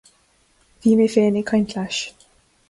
[0.85, 2.01] Bhí mé féin ag caint leis